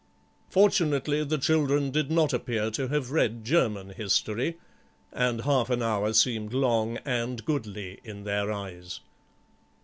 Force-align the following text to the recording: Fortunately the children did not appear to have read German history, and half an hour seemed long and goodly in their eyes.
Fortunately 0.49 1.23
the 1.23 1.37
children 1.37 1.91
did 1.91 2.09
not 2.09 2.33
appear 2.33 2.71
to 2.71 2.87
have 2.87 3.11
read 3.11 3.45
German 3.45 3.91
history, 3.91 4.57
and 5.13 5.41
half 5.41 5.69
an 5.69 5.83
hour 5.83 6.11
seemed 6.11 6.53
long 6.55 6.97
and 7.05 7.45
goodly 7.45 7.99
in 8.03 8.23
their 8.23 8.51
eyes. 8.51 9.01